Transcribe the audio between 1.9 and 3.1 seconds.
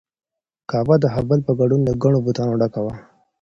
ګڼو بتانو ډکه وه.